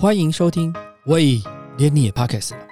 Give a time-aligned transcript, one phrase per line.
[0.00, 0.72] 欢迎收听，
[1.04, 1.42] 喂，
[1.76, 2.66] 连你也 Pockets 了。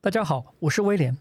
[0.00, 1.16] 大家好，我是威廉。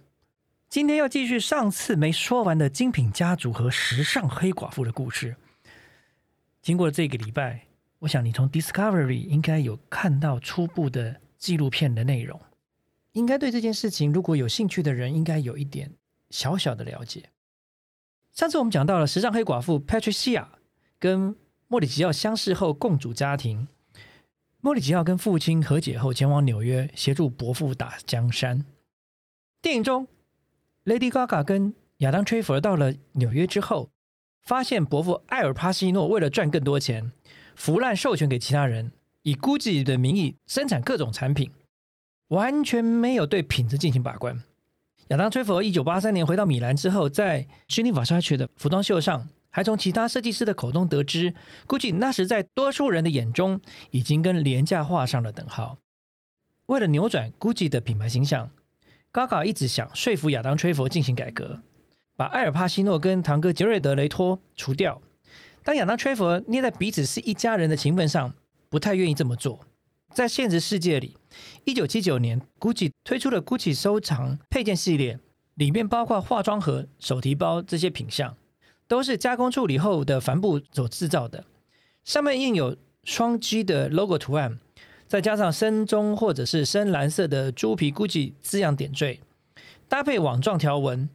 [0.67, 5.35] 今天要继续上次没说完的精品家族和时尚黑寡妇的故事。
[6.63, 7.67] 经过这个礼拜，
[7.99, 12.41] 我想你从 Discovery 应该有看到初步的纪录片的内容，
[13.11, 15.91] 应该对这件事情如果有兴趣的人，应该有一点
[16.31, 17.29] 小小的了解。
[18.33, 20.47] 上次我们讲到了时尚黑寡妇 Patricia
[20.99, 21.35] 跟
[21.67, 23.67] 莫里吉奥相识后共组家庭，
[24.61, 28.65] 莫里吉奥跟父亲和解后前往纽约协助伯父打江山。
[29.61, 30.07] 电影中
[30.85, 33.89] ，Lady Gaga 跟亚当·崔佛到了纽约之后，
[34.43, 37.11] 发现伯父艾尔帕西诺为了赚更多钱，
[37.55, 38.91] 腐烂授权给其他人，
[39.23, 41.51] 以 GUCCI 的名义生产各种产品，
[42.27, 44.43] 完全没有对品质进行把关。
[45.09, 51.33] 亚当·崔佛一九八三年回到米兰之后，在 Gianni Versace 的服装秀上，还从其他设计师的口中得知
[51.65, 55.77] ，GUCCI 那时在多数人的眼中已经跟廉价画上了等号。
[56.65, 58.51] 为了扭转 GUCCI 的品牌形象
[59.13, 61.61] ，Gaga 一直想说服亚当·崔佛进行改革，
[62.17, 65.01] 把埃尔帕西诺跟堂哥杰瑞德·雷托除掉。
[65.63, 68.33] 当亚当·崔佛捏在彼此是一家人的情分上，
[68.67, 69.61] 不太愿意这么做。
[70.13, 71.15] 在现实世界里，
[71.63, 75.17] 一九七九年，GUCCI 推出了 GUCCI 收藏配件系列，
[75.53, 78.35] 里面包括化妆盒、手提包这些品项，
[78.87, 81.45] 都是加工处理后的帆布所制造的，
[82.03, 84.59] 上面印有双 G 的 logo 图案，
[85.07, 89.21] 再加上深棕或者是深蓝色的猪皮 GUCCI 字样点缀，
[89.87, 91.09] 搭配网状条纹，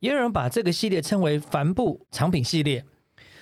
[0.00, 2.84] 也有人把这个系列称为帆布藏品系列。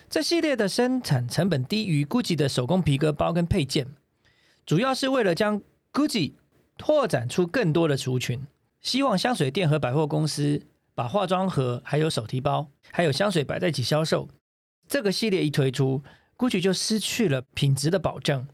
[0.08, 3.89] 这系列的生产成本低于 GUCCI 的手工皮革包跟配件。
[4.64, 5.61] 主要是为了将
[5.92, 6.33] GUCCI
[6.78, 8.47] 拓展出更多的族群，
[8.80, 10.62] 希望香水店和百货公司
[10.94, 14.28] 把化妆盒、还有手提包、还有香水摆在一起销售。
[14.86, 16.02] 这个系列一推出
[16.36, 18.46] ，GUCCI 就失去了品质的保证。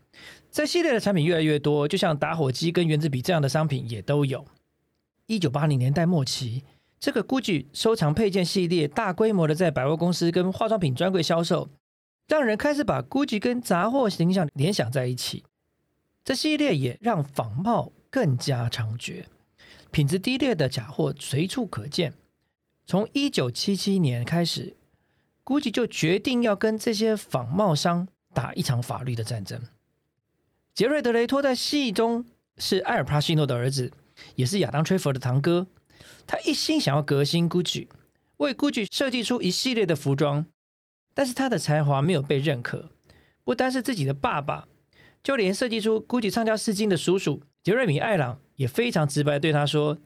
[0.50, 4.44] 这系列的产品越来越多，就像打火机跟原子笔这样的商品也都有。
[5.26, 6.64] 一九八零年代末期，
[6.98, 11.68] 这个 GUCCI 收藏配件系列大规模的在百货公司跟化妆品专柜销售，
[12.26, 15.44] 让人开始把 GUCCI 跟杂货形象联想在一起。
[16.24, 19.24] 这系列也让仿冒更加猖獗，
[19.90, 22.12] 品质低劣的假货随处可见。
[22.90, 24.76] 从一九七七年开始
[25.44, 29.62] ，GUCCI 就决定要跟这些仿冒商打一场法律的战争。
[30.74, 32.24] 杰瑞德·雷托在戏中
[32.58, 33.92] 是埃尔帕西诺的儿子，
[34.34, 35.68] 也是亚当·崔佛的堂哥。
[36.26, 37.86] 他一心想要革新 GUCCI，
[38.38, 40.46] 为 GUCCI 设计出一系列的服装，
[41.14, 42.90] 但是他的才华没有被认可，
[43.44, 44.66] 不单是自己的爸爸。
[45.22, 49.98] 就连设计出 GUCCI 畅销丝巾的叔叔杰瑞米·艾朗也非常直白对他说：“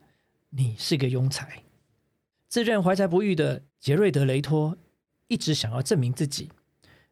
[0.53, 1.61] 你是个庸才。”
[2.55, 4.79] 自认怀才不遇的杰瑞德·雷托
[5.27, 6.49] 一直想要证明自己，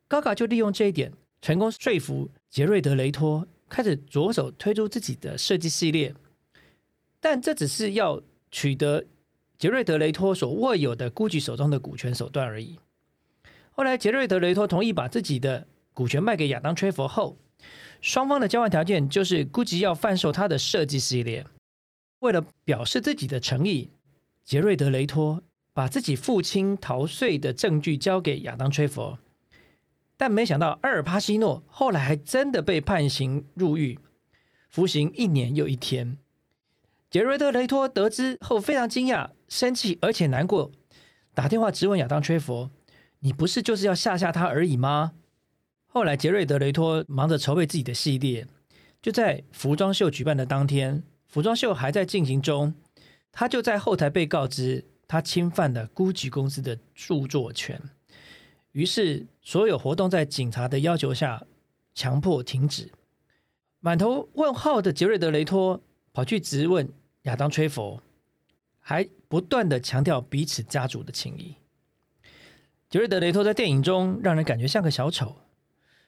[0.07, 6.15] 高卡就利用这一点成功说服杰瑞德·雷托开始着手推出自己的设计系列。
[7.19, 8.23] 但这只是要
[8.53, 9.05] 取得
[9.59, 12.79] 杰瑞德·雷托所握有的 GUCCI 手中的股权手段而已。
[13.73, 17.37] 后来，杰瑞德·雷托同意把自己的股权卖给亚当·崔佛后。
[18.01, 21.45] 双方的交换条件就是 GUCCI 要贩售他的设计系列。
[22.21, 23.91] 为了表示自己的诚意，
[24.45, 25.43] 杰瑞德·雷托
[25.73, 29.19] 把自己父亲逃税的证据交给亚当·崔佛。
[30.17, 33.99] 但没想到，阿尔帕西诺后来还真的被判刑入狱，
[34.69, 36.19] 服刑一年又一天。
[37.11, 40.71] 杰瑞德·雷托得知后非常惊讶、生气，而且难过，
[41.35, 42.71] 打电话质问亚当·崔佛
[43.21, 45.13] ：“你不是就是要吓吓他而已吗？”
[45.87, 48.47] 后来，杰瑞德·雷托忙着筹备自己的系列。
[49.03, 52.73] 就在服装秀举办的当天，服装秀还在进行中，
[53.33, 57.81] 他就在后台被告知他侵犯了 GUCCI 公司的著作权。
[58.73, 61.45] 于是，所有活动在警察的要求下
[61.95, 62.91] 强迫停止。
[63.81, 65.83] 满头问号的杰瑞德·雷托
[66.13, 66.89] 跑去质问
[67.23, 68.01] 亚当·崔佛，
[68.79, 71.57] 还不断的强调彼此家族的情谊。
[72.89, 75.37] 杰瑞德·雷托在电影中让人感觉像个小丑。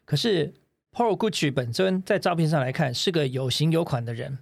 [0.05, 0.55] 可是
[0.93, 4.38] ，Paul Gucci 本尊在照片上来看是个有型有款的人。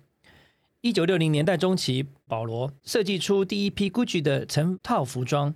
[0.82, 5.54] 一九六零年代中期，保罗设计出第一批 Gucci 的成套服装。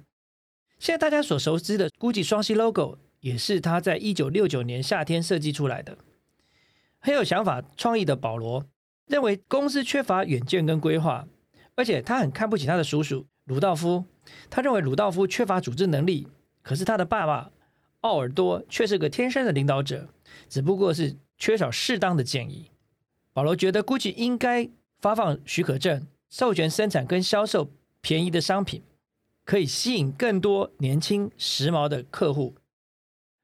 [0.79, 5.99] 现在大家所熟知的 Gucci 双 C logo 也是他在一九六九年夏天设计出来的。
[7.01, 8.67] 很有想法、创意的保罗
[9.07, 11.27] 认为公司缺乏远见跟规划，
[11.75, 14.05] 而且他很看不起他的叔叔鲁道夫。
[14.49, 16.29] 他认为鲁道夫缺乏组织能力，
[16.63, 17.51] 可是他的爸爸。
[18.03, 20.09] 奥尔多却是个天生的领导者，
[20.49, 22.71] 只不过是缺少适当的建议。
[23.33, 24.71] 保罗觉得 GUCCI 应该
[25.01, 27.71] 发放许可证，授权生产跟销售
[28.01, 28.83] 便宜的商品，
[29.45, 32.55] 可以吸引更多年轻时髦的客户。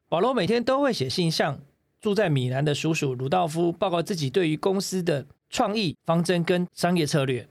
[0.08, 1.60] 保罗每天都会写信向
[2.00, 7.48] 住在米兰的叔叔鲁道夫报告自己对于公司的创意方针跟商业策略。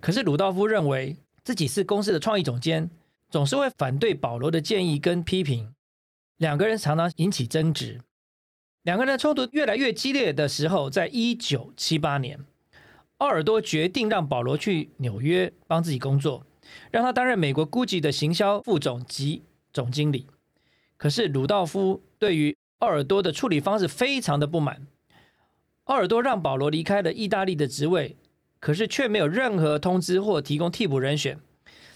[0.00, 2.90] 可是鲁道夫认为自己是公司的创意总监，
[3.30, 5.72] 总是会反对保罗的建议跟批评，
[6.38, 8.00] 两个人常常引起争执。
[8.82, 12.44] 两个人冲突越来越激烈的时候，在一九七八年，
[13.22, 16.44] 奥尔多决定让保罗去纽约帮自己工作，
[16.90, 20.26] 让他担任美国 GUCCI 的行销副总及总经理。
[20.96, 24.88] 可是鲁道夫对于奥尔多的处理方式非常的不满。
[25.84, 28.16] 奥尔多让保罗离开了意大利的职位，
[28.58, 31.38] 可是却没有任何通知或提供替补人选。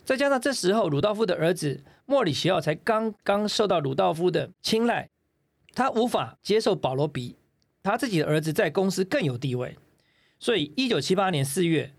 [0.05, 5.09] 再加上这时候鲁道夫的儿子莫里奇奥才刚刚受到鲁道夫的青睐。
[5.75, 7.35] 他无法接受保罗比
[7.83, 9.77] 他自己的儿子在公司更有地位，
[10.39, 11.95] 所以一九七八年四月，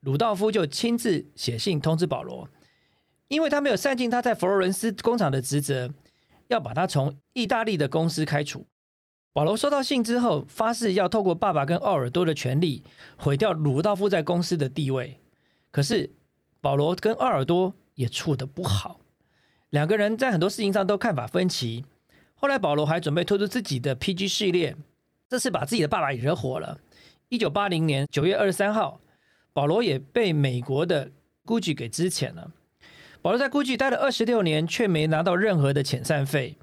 [0.00, 2.48] 鲁道夫就亲自写信通知保罗，
[3.28, 5.92] 因为他没有善尽他在佛罗伦斯工厂的职责，
[6.48, 8.66] 要把他从意大利的公司开除。
[9.32, 12.82] 保罗收到信之后，发誓要透过爸爸跟奥尔多的权利
[13.16, 15.18] 毁掉鲁道夫在公司的地位。
[15.70, 16.10] 可是
[16.60, 19.00] 保罗跟奥尔多也处得不好，
[19.70, 21.84] 两个人在很多事情上都看法分歧。
[22.34, 24.74] 后来，保罗还准备推出自己的 PG 系列，
[25.28, 26.80] 这次把自己的爸爸也惹火了。
[27.30, 29.00] 一九八零年九月二十三号，
[29.52, 31.12] 保罗也被美国的
[31.46, 32.50] GUCCI 给支遣了。
[33.22, 36.56] 保罗在 GUCCI 待了二十六年，却没拿到任何的遣散费，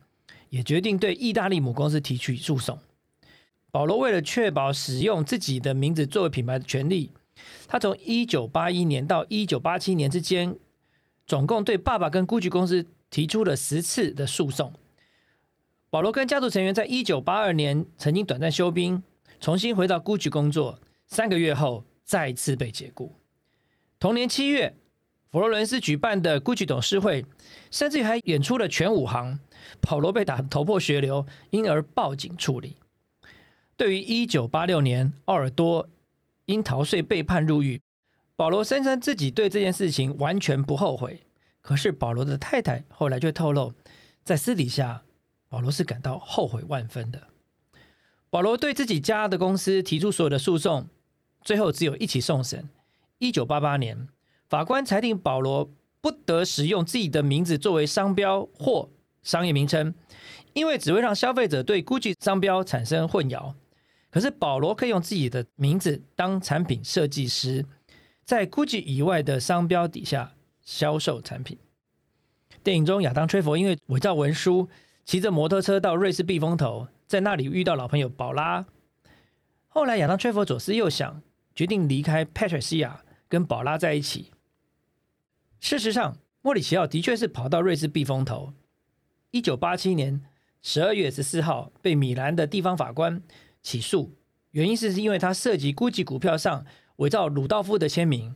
[0.49, 2.77] 也决定对意大利母公司提起诉讼。
[3.71, 7.11] 保罗为了确保使用自己的名字作为品牌的权利，
[7.65, 10.53] 他从一九八一年到一九八七年之间，
[11.25, 14.73] 总共对爸爸跟 GUCCI 公司提出了十次的诉讼。
[15.89, 19.01] 保罗跟家族成员在一九八二年曾经短暂休兵，
[19.39, 20.79] 重新回到 GUCCI 工作。
[21.05, 23.15] 三个月后，再次被解雇。
[23.99, 24.75] 同年七月，
[25.31, 27.25] 佛罗伦斯举办的 GUCCI 董事会，
[27.71, 29.39] 甚至还演出了全武行。
[29.81, 32.77] 保罗被打头破血流，因而报警处理。
[33.75, 35.87] 对于一九八六年奥尔多
[36.45, 37.81] 因逃税被判入狱，
[38.35, 41.21] 保罗声称自己对这件事情完全不后悔。
[41.61, 43.73] 可是保罗的太太后来却透露，
[44.23, 45.03] 在私底下。
[45.49, 47.25] 保罗是感到后悔万分的。
[48.29, 50.87] 保罗对自己家的公司提出所有的诉讼，
[51.41, 52.67] 最后只有一起送审。
[53.19, 54.07] 一九八八年，
[54.49, 55.71] 法官裁定保罗
[56.01, 58.89] 不得使用自己的名字作为商标或
[59.23, 59.93] 商业名称，
[60.53, 63.53] 因为只会让消费者对 GUCCI 商标产生混淆。
[64.09, 67.65] 可是保罗可以用自己的名字当产品设计师，
[68.23, 71.57] 在 GUCCI 以外的商标底下销售产品。
[72.63, 74.67] 电影中，亚当·吹佛因为伪造文书。
[75.05, 78.65] 骑着摩托车到瑞士避风头，在那里遇到老朋友宝拉。
[79.69, 81.21] 后来亚当·崔佛左思右想，
[81.55, 82.97] 决定离开 Patricia，
[83.29, 84.31] 跟宝拉在一起。
[85.59, 88.53] 事实上，莫里奇奥的确是跑到瑞士避风头。
[89.31, 90.21] 一九八七年
[90.61, 93.23] 十二月十四号，被米兰的地方法官
[93.61, 94.17] 起诉，
[94.51, 96.65] 原因是因为他涉及 GUCCI 股票上
[96.97, 98.35] 伪造鲁道夫的签名。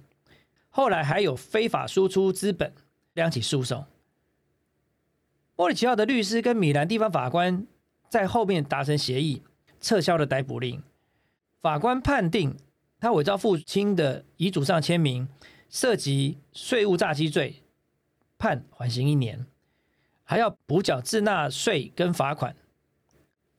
[0.70, 2.74] 后来还有非法输出资本
[3.14, 3.86] 两起诉讼。
[5.58, 7.68] 莫里奇奥的律师跟米兰地方法官
[8.12, 9.42] 在后面达成协议，
[9.80, 10.84] 撤销了逮捕令。
[11.62, 12.58] 法官判定
[13.00, 15.30] 他伪造父亲的遗嘱上签名，
[15.70, 17.64] 涉及税务诈欺罪，
[18.38, 19.46] 判缓刑一年，
[20.26, 22.54] 还要补缴滞纳税跟罚款。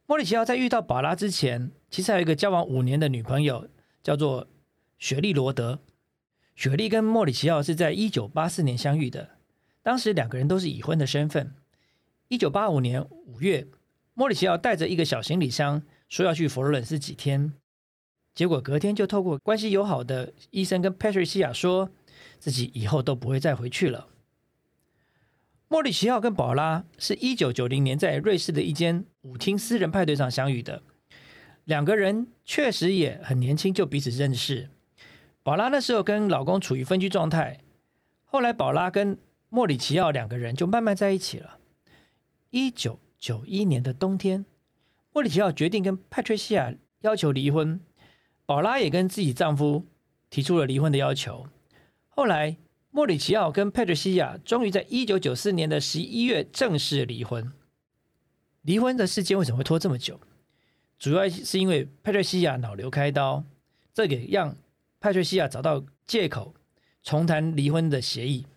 [0.04, 3.66] 莫里奇奥在遇到宝拉之前，其实还有一个交往五年的女朋友，
[4.02, 4.46] 叫做
[4.98, 5.78] 雪莉罗德。
[6.54, 9.30] 雪莉跟莫里奇奥是在一九八四年相遇的，
[9.82, 11.54] 当时两个人都是已婚的身份。
[12.28, 13.66] 一九八五年五月，
[14.14, 17.54] 莫里奇奥带着一个小行李箱，说要去佛罗伦斯几天。
[18.34, 21.90] 结果隔天就透过关系友好的医生跟 Patricia 说，
[22.38, 24.08] 自己以后都不会再回去了。
[25.68, 30.82] 莫里奇奥跟宝拉是一九九零年在瑞士的一间舞厅私人派对上相遇的，
[31.64, 34.68] 两个人确实也很年轻就彼此认识。
[35.42, 37.60] 宝拉那时候跟老公处于分居状态，
[38.24, 39.16] 后来宝拉跟
[39.48, 41.58] 莫里奇奥两个人就慢慢在一起了。
[42.50, 44.44] 一九九一年的冬天，
[45.12, 47.80] 莫里奇奥决定跟帕翠西亚要求离婚，
[48.44, 49.86] 宝拉也跟自己丈夫
[50.28, 51.46] 提出了离婚的要求。
[52.08, 52.56] 后来，
[52.90, 57.52] 莫里奇奥跟佩翠西亚终于在一九九四年的十一月正式离婚。
[58.62, 60.20] 离婚的时间为什么会拖这么久？
[60.98, 63.44] 主要是因为佩翠西亚脑瘤开刀，
[63.94, 64.56] 这给让
[64.98, 66.56] 佩翠西亚找到借口
[67.04, 68.48] 重谈离婚的协议。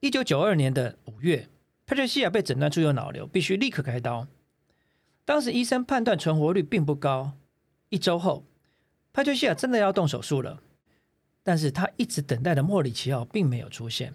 [0.00, 1.48] 一九九二年的五月。
[1.92, 4.26] 帕翠西亚被诊断出有脑瘤，必须立刻开刀。
[5.26, 7.34] 当时医生判断存活率并不高。
[7.90, 8.46] 一周后，
[9.12, 10.62] 帕翠西亚真的要动手术了，
[11.42, 14.14] 但是他一直等待的莫里奇奥并没有出现，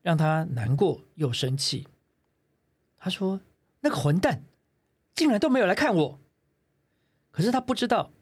[0.00, 1.88] 让他难过又生气。
[2.98, 3.40] 他说
[3.82, 4.44] ：“那个混蛋
[5.12, 6.20] 竟然都没有来看我。
[7.32, 8.12] 可是他不知道，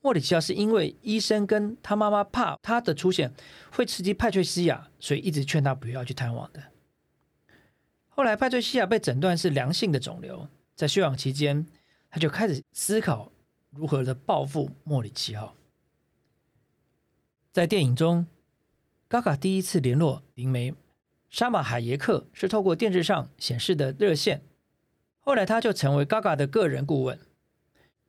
[0.00, 3.34] 莫里奇奥是因为医生跟他妈妈怕他的出现
[3.70, 6.71] 会刺激派翠西亚，所以一直劝他不要去探望的。
[8.14, 11.66] 后来，派翠西亚被诊断是良性的肿瘤，在休养期间，
[12.10, 13.32] 他就开始思考
[13.70, 15.54] 如何的报复莫里奇奥。
[17.50, 18.26] 在电影中，
[19.08, 20.74] 嘎嘎第一次联络灵媒
[21.30, 24.42] 沙马海耶克是透过电视上显示的热线，
[25.20, 27.18] 后来他就成为嘎嘎的个人顾问。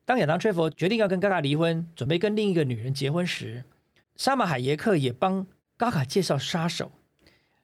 [0.04, 3.64] 当亚当·崔佛决定要跟嘎嘎离婚，准备跟另一个女人结婚时，
[4.18, 6.92] 沙马海耶克也帮嘎嘎介绍杀手，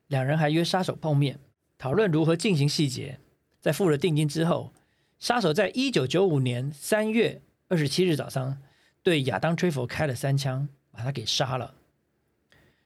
[0.07, 1.37] 两人还约杀手碰面。
[1.79, 3.19] 讨论如何进行细节，
[3.61, 4.73] 在付了定金之后，
[5.17, 8.61] 杀手在一九九五年三月二十七日早上
[9.01, 11.73] 对亚当·吹佛开了三枪，把他给杀了。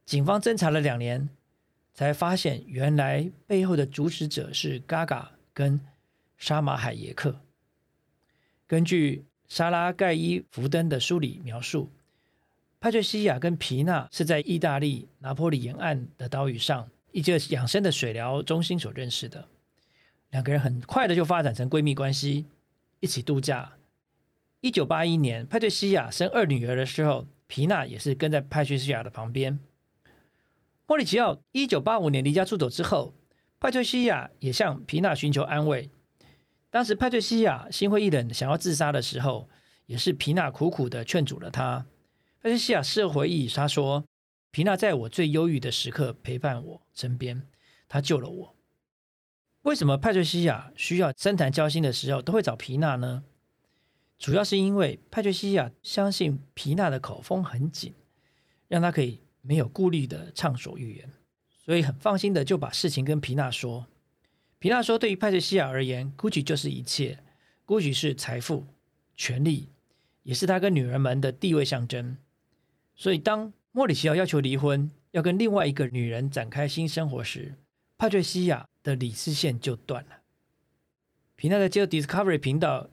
[0.06, 1.28] 警方侦查了两年，
[1.92, 5.82] 才发现原来背后的主使者是嘎嘎跟
[6.38, 7.42] 沙马海耶克。
[8.68, 11.90] 根据莎拉·盖伊福登的书里描述，
[12.80, 16.88] 派翠西亚跟皮娜是在意大利拿坡里沿岸的岛屿上。
[17.14, 19.48] 一个养生的水疗中心所认识的
[20.32, 22.48] 两个人，很快的就发展成闺蜜关系，
[23.02, 23.74] 一起度假。
[24.62, 29.60] 一九八一年，派翠西亚生二女儿的时候，皮娜也是跟在派翠西亚的旁边。
[30.88, 33.14] 莫里奇奥一九八五年离家出走之后，
[33.60, 35.92] 派翠西亚也向皮娜寻求安慰。
[36.72, 39.48] 当时派翠西亚心灰意冷，想要自杀的时候，
[39.86, 41.86] 也是皮娜苦苦的劝阻了她。
[42.42, 44.04] 派翠西亚事后回忆，她说。
[44.54, 47.48] 皮娜在我最忧郁的时刻陪伴我身边，
[47.90, 48.56] 她救了我。
[49.64, 53.24] 为什么派翠西亚需要深谈交心的时候都会找皮娜呢？
[54.20, 57.96] 主要是因为派翠西亚相信皮娜的口风很紧，
[58.68, 61.12] 让她可以没有顾虑的畅所欲言，
[61.66, 63.88] 所以很放心的就把事情跟皮娜说。
[64.60, 67.24] 皮娜说，对于派翠西亚而言，GUCCI 就是一切
[67.66, 68.68] ，GUCCI 是财富、
[69.18, 69.70] 权力，
[70.22, 72.18] 也是他跟女人们的地位象征。
[72.96, 77.56] 所以当莫里奇奥要求离婚，要跟另外一个女人展开新生活时，
[77.98, 80.18] 帕翠西亚的理智线就断了。
[81.36, 82.88] 皮娜在接受 Discovery 频道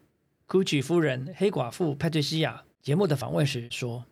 [0.49, 4.07] Gucci 夫人黑寡妇帕翠西亚节目的访问时说，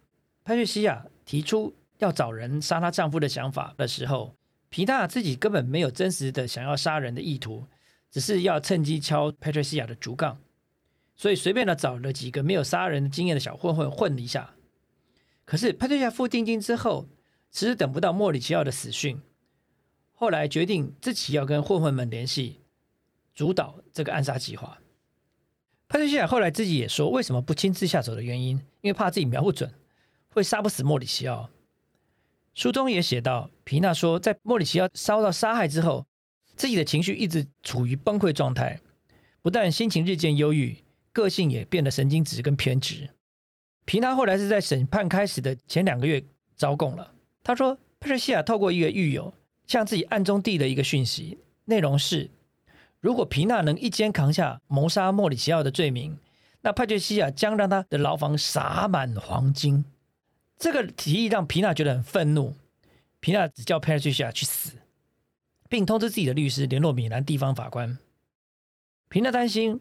[0.44, 4.34] 帕翠西亚提出要找人杀她丈夫的想法的时候，
[4.68, 7.64] 皮娜自己根本没有真实的想要杀人的意图，
[8.10, 10.38] 只是要趁机敲帕翠西亚的竹杠，
[11.16, 14.52] 所以随便的找了几个没有杀人经验的小混混混了一下。
[15.48, 17.08] 可是派对下付定金之后，
[17.50, 19.18] 迟迟等不到莫里奇奥的死讯，
[20.12, 22.60] 后来决定自己要跟混混们联系，
[23.34, 24.78] 主导这个暗杀计划。
[25.88, 29.72] 派对西亚后来自己也说，为什么不亲自下手的原因，因为怕自己瞄不准，
[30.28, 31.48] 会杀不死莫里奇奥。
[32.52, 36.06] 书中也写到，皮娜说，在莫里奇奥遭到杀害之后，
[36.56, 38.78] 自己的情绪一直处于崩溃状态，
[39.40, 40.76] 不但心情日渐忧郁，
[41.10, 43.08] 个性也变得神经质跟偏执。
[43.88, 46.22] 皮娜后来是在审判开始的前两个月
[46.58, 47.10] 招供了。
[47.42, 49.32] 他说，佩特西亚透过一个狱友
[49.66, 52.28] 向自己暗中递了一个讯息，内容是：
[53.00, 56.18] 如果皮娜能一肩扛下谋杀莫里奇奥的罪名，
[56.60, 59.82] 那派翠西亚将让他的牢房洒满黄金。
[60.58, 62.54] 这个提议让皮娜觉得很愤怒。
[63.20, 64.72] 皮娜只叫佩瑞西亚去死，
[65.70, 67.98] 并通知自己的律师联络米兰地方法官。
[69.08, 69.80] 皮娜担心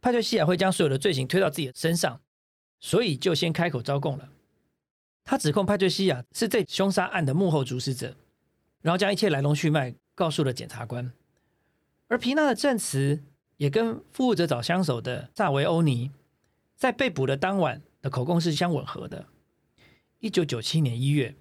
[0.00, 2.20] 派翠西亚会将所有的罪行推到自己的身上。
[2.80, 4.28] 所以就先开口招供了。
[5.24, 8.16] 他指控派翠西亚是这凶杀案的幕后主使者，
[8.80, 11.12] 然后将一切来龙去脉告诉了检察官。
[12.06, 13.22] 而皮娜的证词
[13.58, 16.10] 也跟负责找枪手的萨维欧尼
[16.74, 19.26] 在被捕的当晚的口供是相吻合的。
[20.20, 21.34] 一九九七年一月，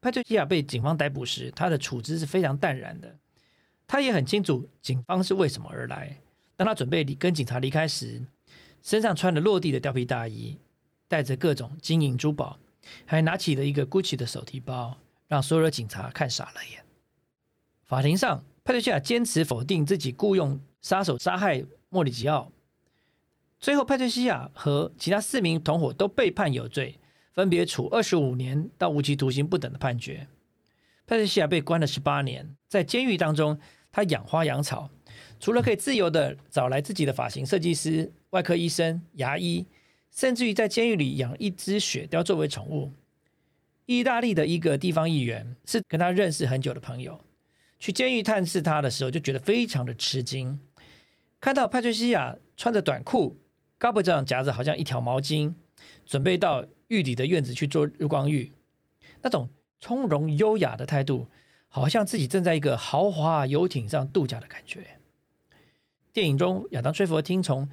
[0.00, 3.18] 派翠西亚被警方逮捕时，他的处置是非常淡然的。
[3.88, 6.18] 他也很清楚警方是为什么而来。
[6.54, 8.22] 当他准备离跟警察离开时，
[8.82, 10.58] 身上穿着落地的貂皮大衣。
[11.12, 12.58] 带着各种金银珠宝，
[13.04, 14.96] 还拿起了一个 GUCCI 的手提包，
[15.28, 16.82] 让所有的警察看傻了眼。
[17.84, 22.50] 法庭上，派翠西亚坚持否定自己雇佣杀手杀害莫里吉奥。
[23.60, 26.98] 最后，派翠西亚和其他四名同伙都被判有罪，
[27.34, 30.26] 分别处二十五年到无期徒刑不等的判决。
[31.06, 33.60] 派翠西亚被关了十八年，在监狱当中，
[33.92, 34.88] 他养花养草，
[35.38, 39.66] 除了可以自由的找来自己的发型设计师、外科医生、牙医。
[40.14, 42.92] 甚至于在监狱里养一只雪貂作为宠物。
[43.86, 47.18] 意大利的一个地方议员是跟他认识很久的朋友，
[47.80, 50.60] 去监狱探视他的时候，就觉得非常的吃惊，
[51.40, 53.36] 看到派翠西亚穿着短裤，
[53.80, 55.54] 胳膊上夹着好像一条毛巾，
[56.06, 58.52] 准备到狱里的院子去做日光浴，
[59.22, 59.48] 那种
[59.80, 61.26] 从容优雅的态度，
[61.68, 65.00] 好像自己正在一个豪华游艇上度假的感觉。
[66.12, 67.68] 电影中，亚当·崔佛听从。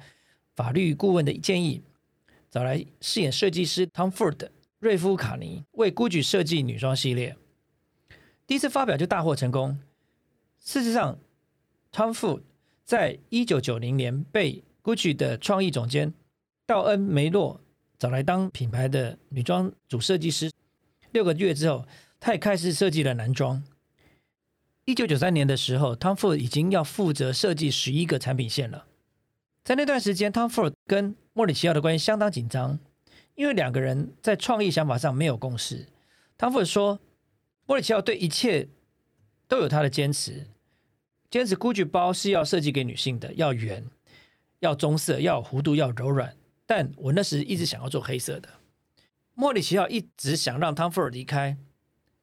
[0.56, 1.80] 法律顾问的建议，
[2.50, 4.48] 找来饰演设计师 Tom Ford
[4.80, 7.36] 瑞夫卡尼为 GUCCI 设计女装系列。
[8.46, 9.78] 第一次发表就大获成功。
[10.58, 11.18] 事实上
[11.92, 12.42] ，Tom Ford
[12.84, 16.12] 在一九九零年被 GUCCI 的创意总监
[16.66, 17.60] 道恩梅洛
[17.98, 20.50] 找来当品牌的女装主设计师。
[21.12, 21.86] 六个月之后，
[22.18, 23.62] 他也开始设计了男装。
[24.86, 28.86] 一九九三年的时候，Tom Ford 已经要负责设计十一个产品线了。
[29.62, 32.78] 在那段时间，Tom Ford 跟莫里奇奥的关系相当紧张，
[33.34, 35.86] 因为两个人在创意想法上没有共识。
[36.36, 37.00] 汤福尔说，
[37.64, 38.68] 莫里奇奥对一切
[39.48, 40.48] 都有他的坚持，
[41.30, 43.86] 坚持 GUCCI 包是要设计给女性的，要圆，
[44.58, 46.36] 要棕色，要弧度，要柔软。
[46.66, 48.50] 但我那时一直想要做黑色的。
[49.32, 51.56] 莫里奇奥一直想让汤福尔离开。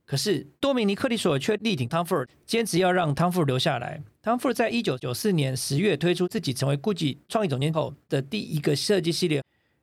[0.06, 4.04] 可是多米尼克利索却力挺汤福尔，坚持要让汤福尔留下来。
[4.28, 9.42] 汤福尔在一九九四年十月推出自己成为 GUCCI 创意总监后的第一个设计系列。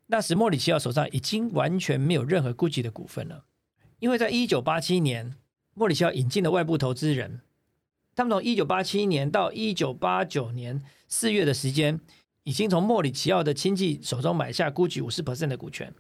[0.08, 3.46] 那时莫里奇奥手上已经完全没有任何 GUCCI 的股份了，
[4.00, 5.34] 因为在一九八七年，
[5.72, 7.40] 莫里奇奥引进了外部投资人，
[8.14, 11.98] 他们从一九八七年到一九八九年四月的时间，
[12.42, 15.90] 已经从莫里奇奥的亲戚手中买下 GUCCI 五十 percent 的股权。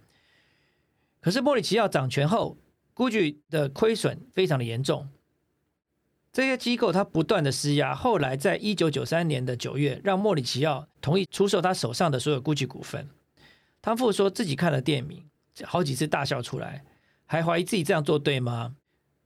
[1.22, 2.58] 可是莫里奇奥掌权后
[2.94, 5.08] ，GUCCI 的亏损非常的严重，
[6.34, 13.08] 这些机构他不断的施压，后来在一九九三年的九月，让莫里奇奥同意出售他手上的所有 GUCCI 股份。
[13.80, 15.22] 汤富说自己看了电影，
[15.62, 16.82] 好几次大笑出来，
[17.24, 18.74] 还怀疑自己这样做对吗？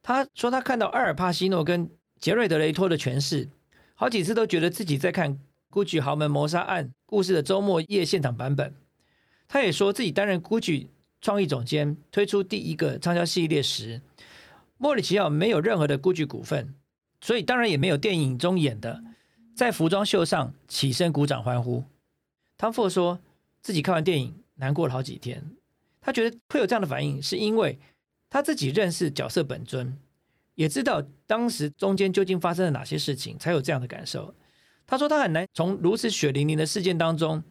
[0.03, 3.49] 他说他看到阿尔帕西诺跟杰瑞德雷托的诠释，
[3.95, 8.75] 好几次都觉得自己在看 GUCCI 豪门谋杀案故事的周末夜现场版本。
[9.49, 10.89] 他也说自己担任 GUCCI。
[11.21, 14.03] 创意总监推出第一个畅销系列时，
[14.77, 16.77] 莫里奇奥没有任何的 GUCCI 股份，
[17.21, 19.03] 所以当然也没有电影中演的
[19.55, 21.85] 在服装秀上起身鼓掌欢呼。
[22.57, 23.21] 汤福说
[23.61, 25.51] 自己看完电影难过了好几天，
[26.01, 27.79] 他觉得会有这样的反应，是因为
[28.31, 29.99] 他自己认识角色本尊，
[30.55, 34.35] 也知道当时中间究竟发生了哪些事情，才有这样的感受。
[34.87, 37.43] 他说他很难从如此血淋淋的事件当中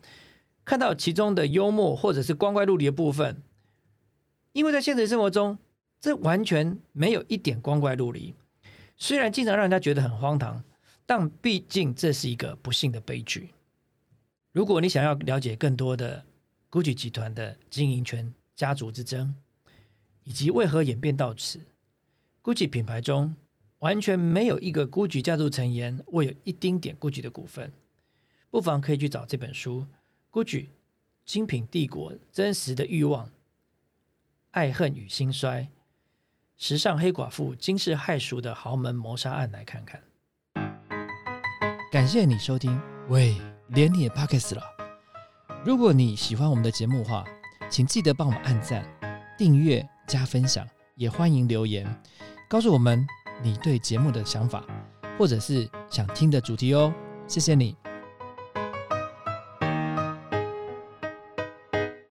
[0.65, 3.41] 看到其中的幽默或者是光怪陆离的部分。
[4.53, 5.59] 因为在现实生活中，
[6.01, 8.33] 这完全没有一点光怪陆离。
[8.97, 10.63] 虽然经常让人家觉得很荒唐，
[11.05, 13.51] 但毕竟这是一个不幸的悲剧。
[14.51, 16.25] 如果你想要了解更多的
[16.71, 19.35] GUCCI 集团的经营权、家族之争，
[20.23, 21.61] 以及为何演变到此
[22.43, 23.35] ，GUCCI 品牌中
[23.79, 27.71] 完全没有一个 GUCCI 家族成员握有一丁点 GUCCI 的股份，
[28.49, 29.85] 不妨可以去找这本书
[30.43, 30.65] 《GUCCI
[31.23, 33.27] 精品帝国：真实的欲望》。
[34.51, 35.69] 爱恨与兴衰，
[36.57, 40.01] 时尚黑寡妇惊世骇俗的豪门谋杀案来看看。
[41.91, 44.63] 感谢你收听，喂，连你也 p o c k e t 了。
[45.63, 47.23] 如果你喜欢我们的节目话，
[47.69, 48.83] 请记得帮我们按赞、
[49.37, 51.85] 订阅、加分享，也欢迎留言
[52.49, 53.05] 告诉我们
[53.43, 54.65] 你对节目的想法，
[55.19, 56.91] 或者是想听的主题哦。
[57.27, 57.77] 谢谢你。